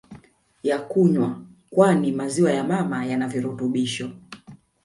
ya 0.63 0.79
kunywa 0.79 1.41
kwani 1.69 2.11
maziwa 2.11 2.51
ya 2.51 2.63
mama 2.63 3.05
yanavirutubisho 3.05 4.09